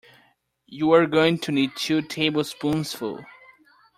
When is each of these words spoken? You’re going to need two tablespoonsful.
You’re 0.65 1.05
going 1.05 1.37
to 1.37 1.51
need 1.51 1.75
two 1.75 2.01
tablespoonsful. 2.01 3.23